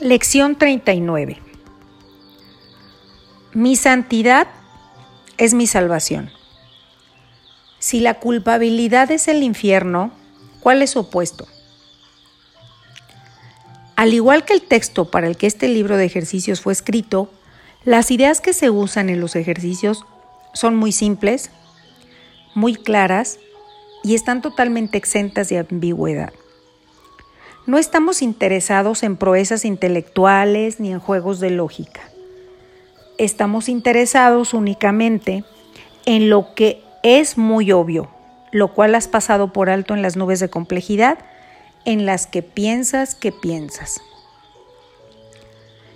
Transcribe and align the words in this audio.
Lección 0.00 0.56
39. 0.56 1.40
Mi 3.52 3.76
santidad 3.76 4.48
es 5.38 5.54
mi 5.54 5.68
salvación. 5.68 6.32
Si 7.78 8.00
la 8.00 8.14
culpabilidad 8.14 9.12
es 9.12 9.28
el 9.28 9.44
infierno, 9.44 10.10
¿cuál 10.58 10.82
es 10.82 10.90
su 10.90 11.00
opuesto? 11.00 11.46
Al 13.94 14.12
igual 14.12 14.44
que 14.44 14.54
el 14.54 14.62
texto 14.62 15.12
para 15.12 15.28
el 15.28 15.36
que 15.36 15.46
este 15.46 15.68
libro 15.68 15.96
de 15.96 16.06
ejercicios 16.06 16.60
fue 16.60 16.72
escrito, 16.72 17.30
las 17.84 18.10
ideas 18.10 18.40
que 18.40 18.52
se 18.52 18.70
usan 18.70 19.08
en 19.10 19.20
los 19.20 19.36
ejercicios 19.36 20.04
son 20.54 20.74
muy 20.74 20.90
simples, 20.90 21.50
muy 22.56 22.74
claras 22.74 23.38
y 24.02 24.16
están 24.16 24.42
totalmente 24.42 24.98
exentas 24.98 25.48
de 25.50 25.60
ambigüedad. 25.60 26.32
No 27.66 27.78
estamos 27.78 28.20
interesados 28.20 29.02
en 29.02 29.16
proezas 29.16 29.64
intelectuales 29.64 30.80
ni 30.80 30.92
en 30.92 31.00
juegos 31.00 31.40
de 31.40 31.50
lógica. 31.50 32.02
Estamos 33.16 33.70
interesados 33.70 34.52
únicamente 34.52 35.44
en 36.04 36.28
lo 36.28 36.54
que 36.54 36.82
es 37.02 37.38
muy 37.38 37.72
obvio, 37.72 38.10
lo 38.52 38.74
cual 38.74 38.94
has 38.94 39.08
pasado 39.08 39.52
por 39.52 39.70
alto 39.70 39.94
en 39.94 40.02
las 40.02 40.16
nubes 40.16 40.40
de 40.40 40.50
complejidad 40.50 41.18
en 41.86 42.04
las 42.04 42.26
que 42.26 42.42
piensas 42.42 43.14
que 43.14 43.32
piensas. 43.32 44.00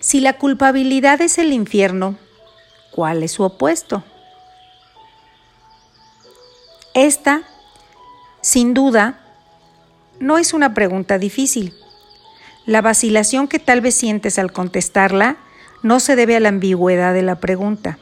Si 0.00 0.20
la 0.20 0.38
culpabilidad 0.38 1.20
es 1.20 1.38
el 1.38 1.52
infierno, 1.52 2.16
¿cuál 2.90 3.22
es 3.22 3.32
su 3.32 3.44
opuesto? 3.44 4.02
Esta, 6.92 7.42
sin 8.40 8.74
duda, 8.74 9.21
no 10.20 10.38
es 10.38 10.54
una 10.54 10.74
pregunta 10.74 11.18
difícil. 11.18 11.74
La 12.66 12.80
vacilación 12.80 13.48
que 13.48 13.58
tal 13.58 13.80
vez 13.80 13.94
sientes 13.94 14.38
al 14.38 14.52
contestarla 14.52 15.36
no 15.82 16.00
se 16.00 16.16
debe 16.16 16.36
a 16.36 16.40
la 16.40 16.48
ambigüedad 16.48 17.12
de 17.12 17.22
la 17.22 17.40
pregunta. 17.40 17.98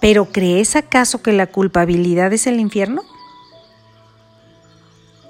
¿Pero 0.00 0.26
crees 0.26 0.76
acaso 0.76 1.22
que 1.22 1.32
la 1.32 1.48
culpabilidad 1.48 2.32
es 2.32 2.46
el 2.46 2.60
infierno? 2.60 3.02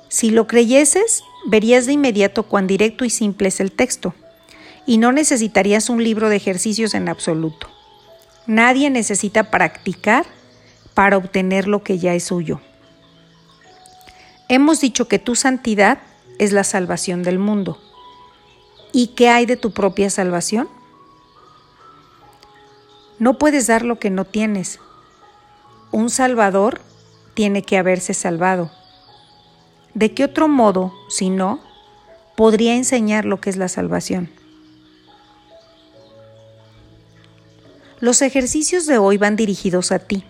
Si 0.08 0.30
lo 0.30 0.47
creyeses, 0.47 1.22
verías 1.47 1.86
de 1.86 1.92
inmediato 1.92 2.42
cuán 2.42 2.67
directo 2.67 3.05
y 3.05 3.11
simple 3.11 3.48
es 3.48 3.61
el 3.61 3.73
texto, 3.73 4.14
y 4.86 4.98
no 4.98 5.12
necesitarías 5.12 5.89
un 5.89 6.02
libro 6.02 6.28
de 6.28 6.36
ejercicios 6.36 6.95
en 6.95 7.08
absoluto. 7.08 7.69
Nadie 8.47 8.91
necesita 8.91 9.50
practicar 9.50 10.27
para 10.95 11.17
obtener 11.17 11.69
lo 11.69 11.83
que 11.83 11.98
ya 11.98 12.14
es 12.14 12.25
suyo. 12.25 12.61
Hemos 14.48 14.80
dicho 14.80 15.08
que 15.08 15.18
tu 15.18 15.34
santidad 15.34 15.98
es 16.38 16.52
la 16.52 16.64
salvación 16.64 17.22
del 17.22 17.38
mundo. 17.38 17.78
¿Y 18.92 19.08
qué 19.08 19.28
hay 19.28 19.44
de 19.44 19.56
tu 19.56 19.72
propia 19.72 20.08
salvación? 20.08 20.68
No 23.18 23.36
puedes 23.36 23.66
dar 23.66 23.84
lo 23.84 23.98
que 23.98 24.08
no 24.08 24.24
tienes. 24.24 24.80
Un 25.90 26.08
salvador 26.08 26.80
tiene 27.34 27.62
que 27.62 27.77
haberse 27.77 28.14
salvado. 28.14 28.70
¿De 29.92 30.14
qué 30.14 30.24
otro 30.24 30.48
modo, 30.48 30.94
si 31.10 31.28
no, 31.28 31.60
podría 32.36 32.74
enseñar 32.74 33.27
lo 33.27 33.40
que 33.40 33.50
es 33.50 33.56
la 33.56 33.68
salvación? 33.68 34.30
Los 38.00 38.22
ejercicios 38.22 38.86
de 38.86 38.96
hoy 38.96 39.18
van 39.18 39.36
dirigidos 39.36 39.92
a 39.92 39.98
ti, 39.98 40.24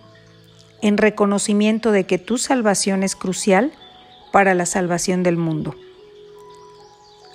en 0.81 0.97
reconocimiento 0.97 1.91
de 1.91 2.05
que 2.05 2.17
tu 2.17 2.37
salvación 2.37 3.03
es 3.03 3.15
crucial 3.15 3.71
para 4.31 4.53
la 4.53 4.65
salvación 4.65 5.23
del 5.23 5.37
mundo. 5.37 5.75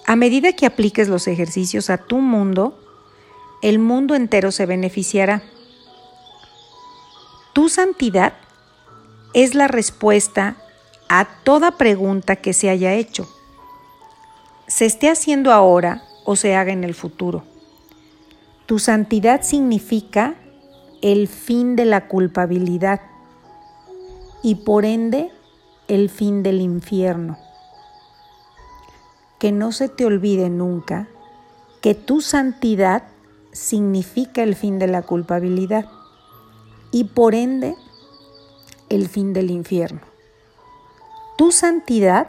A 0.07 0.17
medida 0.17 0.53
que 0.53 0.67
apliques 0.67 1.09
los 1.09 1.27
ejercicios 1.29 1.91
a 1.91 1.99
tu 1.99 2.19
mundo, 2.19 2.79
el 3.63 3.79
mundo 3.79 4.15
entero 4.15 4.53
se 4.53 4.67
beneficiará. 4.67 5.43
Tu 7.55 7.69
santidad 7.69 8.35
es 9.33 9.55
la 9.55 9.69
respuesta 9.69 10.57
a 11.09 11.27
toda 11.45 11.79
pregunta 11.79 12.37
que 12.37 12.53
se 12.53 12.71
haya 12.71 12.95
hecho, 12.95 13.29
se 14.67 14.87
esté 14.87 15.11
haciendo 15.11 15.53
ahora 15.53 16.03
o 16.25 16.37
se 16.37 16.55
haga 16.57 16.73
en 16.73 16.85
el 16.85 16.95
futuro. 16.95 17.45
Tu 18.67 18.79
santidad 18.79 19.43
significa 19.43 20.35
el 21.03 21.29
fin 21.29 21.77
de 21.77 21.85
la 21.85 22.09
culpabilidad 22.09 23.01
y 24.43 24.57
por 24.57 24.85
ende 24.85 25.31
el 25.89 26.11
fin 26.11 26.43
del 26.43 26.61
infierno. 26.61 27.39
Que 29.39 29.53
no 29.53 29.73
se 29.73 29.89
te 29.89 30.07
olvide 30.07 30.49
nunca 30.51 31.09
que 31.81 31.95
tu 31.95 32.23
santidad 32.23 33.03
significa 33.53 34.43
el 34.43 34.55
fin 34.55 34.79
de 34.79 34.87
la 34.87 35.03
culpabilidad 35.03 35.87
y 36.91 37.05
por 37.05 37.35
ende 37.35 37.75
el 38.89 39.09
fin 39.09 39.33
del 39.33 39.51
infierno. 39.51 40.01
Tu 41.37 41.53
santidad 41.53 42.29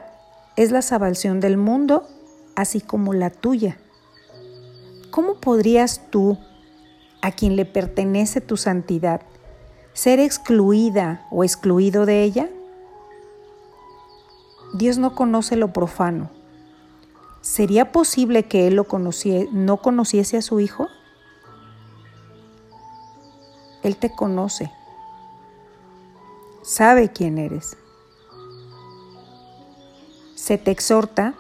es 0.55 0.71
la 0.71 0.81
salvación 0.81 1.39
del 1.39 1.57
mundo, 1.57 2.07
así 2.55 2.81
como 2.81 3.13
la 3.13 3.29
tuya. 3.29 3.77
¿Cómo 5.11 5.35
podrías 5.35 6.01
tú, 6.09 6.37
a 7.21 7.31
quien 7.31 7.55
le 7.55 7.65
pertenece 7.65 8.41
tu 8.41 8.57
santidad, 8.57 9.21
ser 9.93 10.19
excluida 10.19 11.25
o 11.31 11.43
excluido 11.43 12.05
de 12.05 12.23
ella? 12.23 12.49
Dios 14.77 14.97
no 14.97 15.15
conoce 15.15 15.55
lo 15.55 15.71
profano. 15.71 16.29
¿Sería 17.39 17.93
posible 17.93 18.43
que 18.43 18.67
Él 18.67 18.75
lo 18.75 18.85
no 19.53 19.77
conociese 19.77 20.35
a 20.35 20.41
su 20.41 20.59
Hijo? 20.59 20.89
Él 23.83 23.95
te 23.95 24.09
conoce, 24.09 24.71
sabe 26.63 27.09
quién 27.09 27.37
eres. 27.37 27.77
Se 30.33 30.57
te 30.57 30.71
exhorta 30.71 31.35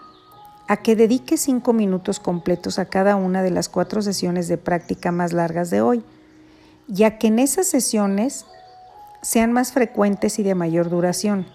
a 0.67 0.77
que 0.77 0.95
dediques 0.95 1.41
cinco 1.41 1.73
minutos 1.73 2.19
completos 2.19 2.79
a 2.79 2.85
cada 2.85 3.17
una 3.17 3.43
de 3.43 3.51
las 3.51 3.67
cuatro 3.67 4.01
sesiones 4.01 4.47
de 4.47 4.57
práctica 4.57 5.11
más 5.11 5.33
largas 5.33 5.69
de 5.71 5.81
hoy, 5.81 6.05
ya 6.87 7.17
que 7.17 7.27
en 7.27 7.39
esas 7.39 7.67
sesiones 7.67 8.45
sean 9.21 9.51
más 9.51 9.73
frecuentes 9.73 10.39
y 10.39 10.43
de 10.43 10.55
mayor 10.55 10.89
duración. 10.89 11.47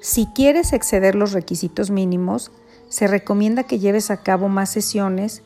Si 0.00 0.26
quieres 0.26 0.72
exceder 0.72 1.14
los 1.14 1.32
requisitos 1.32 1.90
mínimos, 1.90 2.50
se 2.88 3.06
recomienda 3.06 3.64
que 3.64 3.78
lleves 3.78 4.10
a 4.10 4.18
cabo 4.18 4.48
más 4.48 4.70
sesiones 4.70 5.42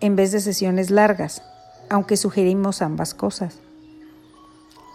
en 0.00 0.16
vez 0.16 0.32
de 0.32 0.40
sesiones 0.40 0.90
largas, 0.90 1.42
aunque 1.90 2.16
sugerimos 2.16 2.82
ambas 2.82 3.14
cosas. 3.14 3.58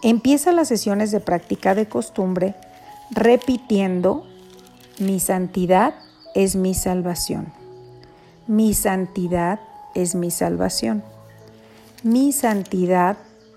Empieza 0.02 0.52
las 0.52 0.68
sesiones 0.68 1.10
de 1.10 1.20
práctica 1.20 1.74
de 1.74 1.88
costumbre 1.88 2.54
repitiendo, 3.10 4.26
mi 4.98 5.20
santidad 5.20 5.94
es 6.34 6.56
mi 6.56 6.74
salvación. 6.74 7.52
Mi 8.46 8.74
santidad 8.74 9.60
es 9.94 10.14
mi 10.14 10.30
salvación. 10.30 11.02
Mi 12.02 12.32
santidad 12.32 13.16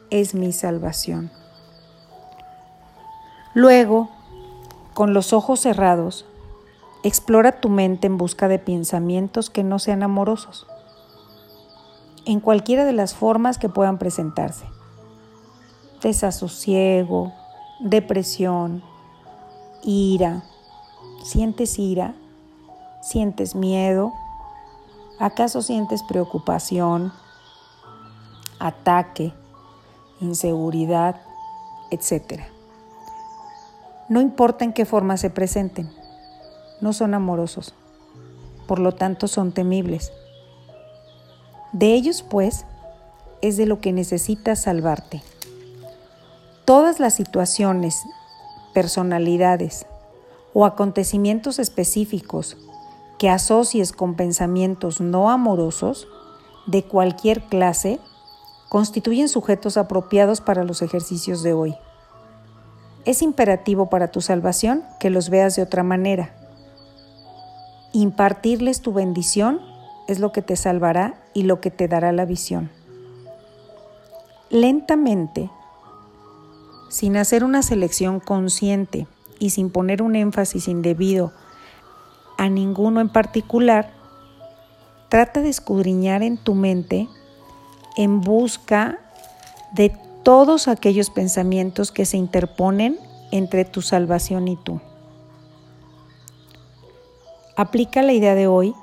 es 0.09 0.34
mi 0.34 0.52
salvación. 0.52 1.31
Luego, 3.53 4.09
con 4.94 5.13
los 5.13 5.34
ojos 5.34 5.59
cerrados, 5.59 6.25
explora 7.03 7.59
tu 7.59 7.69
mente 7.69 8.07
en 8.07 8.18
busca 8.18 8.47
de 8.47 8.59
pensamientos 8.59 9.50
que 9.50 9.63
no 9.63 9.79
sean 9.79 10.03
amorosos, 10.03 10.68
en 12.25 12.40
cualquiera 12.40 12.85
de 12.85 12.94
las 12.94 13.16
formas 13.16 13.57
que 13.57 13.69
puedan 13.69 13.97
presentarse. 13.97 14.66
Desasosiego, 16.02 17.31
depresión, 17.79 18.84
ira. 19.84 20.44
¿Sientes 21.23 21.78
ira? 21.79 22.13
¿Sientes 23.02 23.56
miedo? 23.56 24.12
¿Acaso 25.20 25.61
sientes 25.61 26.03
preocupación, 26.03 27.14
ataque, 28.59 29.34
inseguridad, 30.20 31.22
etcétera? 31.91 32.47
No 34.11 34.19
importa 34.19 34.66
en 34.66 34.73
qué 34.73 34.84
forma 34.84 35.16
se 35.16 35.29
presenten, 35.29 35.90
no 36.81 36.91
son 36.91 37.13
amorosos, 37.13 37.73
por 38.67 38.78
lo 38.78 38.91
tanto 38.91 39.29
son 39.29 39.53
temibles. 39.53 40.11
De 41.72 41.93
ellos, 41.93 42.22
pues, 42.22 42.66
es 43.41 43.55
de 43.55 43.66
lo 43.66 43.79
que 43.79 43.93
necesitas 43.93 44.63
salvarte. 44.63 45.23
Todas 46.66 46.99
las 46.99 47.13
situaciones, 47.13 48.03
personalidades 48.73 49.85
o 50.53 50.66
acontecimientos 50.66 51.58
específicos 51.58 52.58
que 53.17 53.29
asocies 53.29 53.93
con 53.93 54.16
pensamientos 54.16 54.99
no 54.99 55.29
amorosos 55.29 56.09
de 56.67 56.84
cualquier 56.84 57.43
clase 57.43 58.02
constituyen 58.67 59.29
sujetos 59.29 59.78
apropiados 59.78 60.41
para 60.41 60.66
los 60.66 60.81
ejercicios 60.81 61.43
de 61.43 61.53
hoy. 61.53 61.78
Es 63.06 63.22
imperativo 63.22 63.90
para 63.90 64.09
tu 64.09 64.22
salvación 64.22 64.84
que 65.00 65.09
los 65.09 65.30
veas 65.30 65.56
de 65.56 65.64
otra 65.64 65.84
manera. 65.84 66.34
Impartirles 67.94 68.82
tu 68.82 68.94
bendición 68.94 69.59
es 70.08 70.20
lo 70.20 70.32
que 70.32 70.42
te 70.42 70.56
salvará 70.56 71.16
y 71.34 71.44
lo 71.44 71.62
que 71.62 71.72
te 71.72 71.88
dará 71.88 72.12
la 72.12 72.26
visión. 72.26 72.70
Lentamente, 74.50 75.50
sin 76.90 77.18
hacer 77.18 77.44
una 77.44 77.64
selección 77.64 78.20
consciente 78.20 79.08
y 79.40 79.52
sin 79.52 79.72
poner 79.72 80.02
un 80.02 80.16
énfasis 80.16 80.68
indebido 80.68 81.32
a 82.38 82.50
ninguno 82.50 83.02
en 83.02 83.09
particular, 83.09 83.92
trata 85.09 85.42
de 85.42 85.50
escudriñar 85.50 86.22
en 86.22 86.38
tu 86.38 86.54
mente 86.54 87.08
en 87.97 88.22
busca 88.22 89.00
de 89.74 89.96
todos 90.23 90.68
aquellos 90.68 91.09
pensamientos 91.09 91.91
que 91.91 92.06
se 92.06 92.18
interponen 92.18 93.00
entre 93.32 93.66
tu 93.66 93.82
salvación 93.82 94.47
y 94.47 94.58
tú. 94.58 94.79
Aplica 97.56 98.02
la 98.02 98.14
idea 98.14 98.35
de 98.35 98.47
hoy 98.47 98.73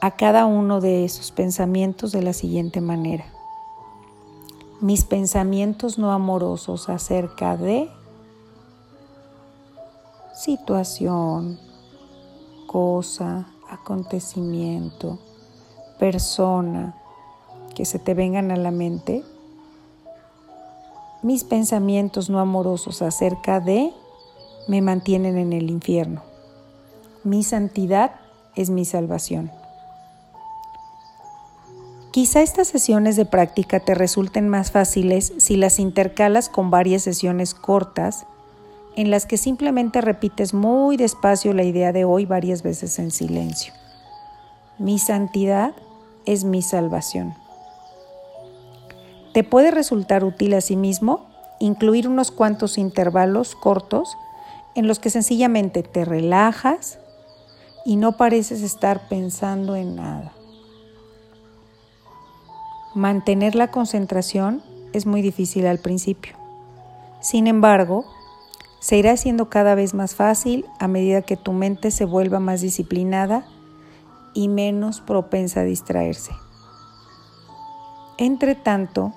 a 0.00 0.12
cada 0.12 0.46
uno 0.46 0.80
de 0.80 1.04
esos 1.04 1.30
pensamientos 1.30 2.12
de 2.12 2.22
la 2.22 2.32
siguiente 2.32 2.80
manera. 2.80 3.24
Mis 4.80 5.04
pensamientos 5.04 5.98
no 5.98 6.12
amorosos 6.12 6.88
acerca 6.88 7.56
de 7.56 7.88
situación, 10.34 11.60
cosa, 12.66 13.46
acontecimiento, 13.70 15.18
persona 15.98 16.96
que 17.76 17.84
se 17.84 18.00
te 18.00 18.14
vengan 18.14 18.50
a 18.50 18.56
la 18.56 18.72
mente, 18.72 19.22
mis 21.22 21.44
pensamientos 21.44 22.30
no 22.30 22.40
amorosos 22.40 23.02
acerca 23.02 23.60
de 23.60 23.92
me 24.68 24.82
mantienen 24.82 25.38
en 25.38 25.52
el 25.52 25.70
infierno. 25.70 26.22
Mi 27.24 27.42
santidad 27.42 28.12
es 28.56 28.70
mi 28.70 28.84
salvación. 28.84 29.50
Quizá 32.10 32.42
estas 32.42 32.68
sesiones 32.68 33.16
de 33.16 33.24
práctica 33.24 33.80
te 33.80 33.94
resulten 33.94 34.48
más 34.48 34.70
fáciles 34.70 35.32
si 35.38 35.56
las 35.56 35.78
intercalas 35.78 36.50
con 36.50 36.70
varias 36.70 37.02
sesiones 37.02 37.54
cortas 37.54 38.26
en 38.96 39.10
las 39.10 39.24
que 39.24 39.38
simplemente 39.38 40.02
repites 40.02 40.52
muy 40.52 40.98
despacio 40.98 41.54
la 41.54 41.62
idea 41.62 41.92
de 41.92 42.04
hoy 42.04 42.26
varias 42.26 42.62
veces 42.62 42.98
en 42.98 43.10
silencio. 43.10 43.72
Mi 44.78 44.98
santidad 44.98 45.74
es 46.26 46.44
mi 46.44 46.60
salvación. 46.60 47.34
Te 49.32 49.44
puede 49.44 49.70
resultar 49.70 50.24
útil 50.24 50.54
asimismo 50.54 51.26
incluir 51.58 52.08
unos 52.08 52.30
cuantos 52.30 52.76
intervalos 52.76 53.54
cortos 53.54 54.16
en 54.74 54.86
los 54.86 54.98
que 54.98 55.10
sencillamente 55.10 55.82
te 55.82 56.04
relajas 56.04 56.98
y 57.84 57.96
no 57.96 58.16
pareces 58.16 58.62
estar 58.62 59.08
pensando 59.08 59.76
en 59.76 59.96
nada. 59.96 60.32
Mantener 62.94 63.54
la 63.54 63.70
concentración 63.70 64.62
es 64.92 65.06
muy 65.06 65.22
difícil 65.22 65.66
al 65.66 65.78
principio. 65.78 66.36
Sin 67.20 67.46
embargo, 67.46 68.04
se 68.80 68.98
irá 68.98 69.12
haciendo 69.12 69.48
cada 69.48 69.74
vez 69.74 69.94
más 69.94 70.14
fácil 70.14 70.66
a 70.78 70.88
medida 70.88 71.22
que 71.22 71.36
tu 71.36 71.52
mente 71.52 71.90
se 71.90 72.04
vuelva 72.04 72.40
más 72.40 72.60
disciplinada 72.60 73.46
y 74.34 74.48
menos 74.48 75.00
propensa 75.00 75.60
a 75.60 75.64
distraerse. 75.64 76.32
Entre 78.18 78.54
tanto, 78.54 79.14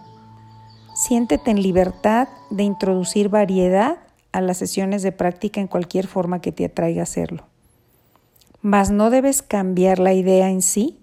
siéntete 0.95 1.51
en 1.51 1.62
libertad 1.62 2.30
de 2.50 2.63
introducir 2.63 3.30
variedad 3.30 3.97
a 4.31 4.42
las 4.42 4.57
sesiones 4.57 5.03
de 5.03 5.12
práctica 5.12 5.62
en 5.62 5.68
cualquier 5.68 6.07
forma 6.07 6.42
que 6.42 6.51
te 6.51 6.65
atraiga 6.65 7.03
hacerlo. 7.03 7.45
Mas 8.62 8.89
no 8.89 9.09
debes 9.09 9.42
cambiar 9.42 10.00
la 10.00 10.13
idea 10.13 10.50
en 10.50 10.62
sí 10.62 10.97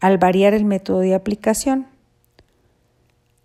al 0.00 0.18
variar 0.18 0.54
el 0.54 0.64
método 0.64 1.00
de 1.00 1.14
aplicación. 1.14 1.86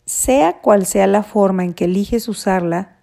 Sea 0.06 0.60
cual 0.62 0.86
sea 0.86 1.08
la 1.08 1.24
forma 1.24 1.64
en 1.64 1.74
que 1.74 1.86
eliges 1.86 2.28
usarla, 2.28 2.98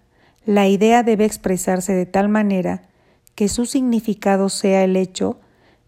la 0.45 0.67
idea 0.67 1.03
debe 1.03 1.25
expresarse 1.25 1.93
de 1.93 2.05
tal 2.05 2.27
manera 2.27 2.89
que 3.35 3.47
su 3.49 3.65
significado 3.65 4.49
sea 4.49 4.83
el 4.83 4.95
hecho 4.95 5.39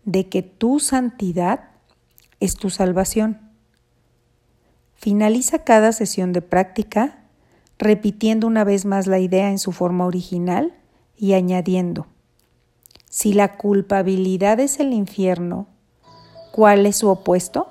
de 0.06 0.30
que 0.30 0.42
tu 0.42 0.80
santidad 0.80 1.66
es 2.40 2.56
tu 2.56 2.70
salvación. 2.70 3.51
Finaliza 5.02 5.58
cada 5.64 5.94
sesión 5.94 6.32
de 6.32 6.44
práctica 6.44 7.18
repitiendo 7.80 8.46
una 8.46 8.64
vez 8.64 8.86
más 8.86 9.08
la 9.08 9.18
idea 9.18 9.50
en 9.50 9.58
su 9.58 9.72
forma 9.72 10.06
original 10.06 10.76
y 11.18 11.34
añadiendo, 11.34 12.06
si 13.10 13.34
la 13.34 13.58
culpabilidad 13.58 14.60
es 14.60 14.80
el 14.80 14.94
infierno, 14.94 15.66
¿cuál 16.52 16.86
es 16.86 16.98
su 16.98 17.10
opuesto? 17.10 17.68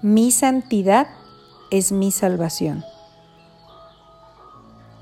Mi 0.00 0.30
santidad 0.30 1.08
es 1.72 1.90
mi 1.90 2.12
salvación. 2.12 2.84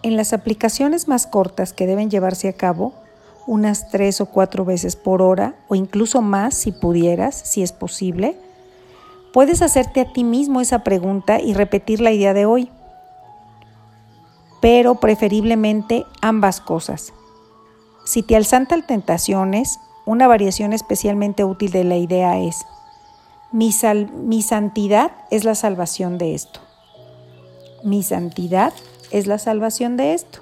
En 0.03 0.17
las 0.17 0.33
aplicaciones 0.33 1.07
más 1.07 1.27
cortas 1.27 1.75
que 1.75 1.87
deben 1.87 2.09
llevarse 2.09 2.49
a 2.49 2.55
cabo, 2.55 2.95
unas 3.47 3.91
tres 3.91 4.23
o 4.23 4.27
cuatro 4.27 4.65
veces 4.65 4.97
por 4.97 5.21
hora 5.21 5.57
o 5.69 5.75
incluso 5.75 6.23
más 6.23 6.55
si 6.55 6.73
pudieras, 6.73 7.35
si 7.35 7.63
es 7.63 7.73
posible, 7.73 8.39
puedes 9.33 9.63
hacerte 9.63 10.01
a 10.01 10.13
ti 10.13 10.25
mismo 10.25 10.61
esa 10.61 10.81
pregunta 10.85 11.41
y 11.41 11.55
repetir 11.55 12.01
la 12.01 12.13
idea 12.13 12.35
de 12.35 12.47
hoy. 12.47 12.71
Pero 14.61 14.97
preferiblemente 14.97 16.05
ambas 16.21 16.61
cosas. 16.61 17.13
Si 18.05 18.23
te 18.23 18.37
alzantan 18.37 18.87
tentaciones, 18.87 19.79
una 20.05 20.27
variación 20.27 20.73
especialmente 20.73 21.45
útil 21.45 21.71
de 21.71 21.85
la 21.85 21.97
idea 21.97 22.39
es, 22.39 22.67
mi, 23.53 23.71
mi 24.15 24.43
santidad 24.43 25.13
es 25.31 25.45
la 25.45 25.55
salvación 25.55 26.19
de 26.19 26.35
esto. 26.35 26.61
Mi 27.83 28.03
santidad 28.03 28.73
es 29.11 29.27
la 29.27 29.39
salvación 29.39 29.97
de 29.97 30.15
esto. 30.15 30.41